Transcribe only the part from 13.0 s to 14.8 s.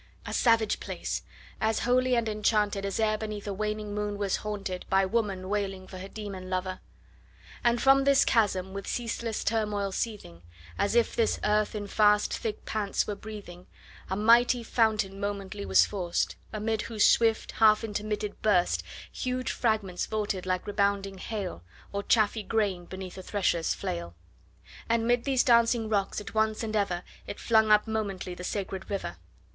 were breathing, A mighty